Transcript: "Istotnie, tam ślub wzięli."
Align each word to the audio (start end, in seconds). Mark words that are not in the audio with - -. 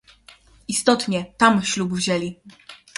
"Istotnie, 0.67 1.33
tam 1.37 1.63
ślub 1.63 1.93
wzięli." 1.93 2.39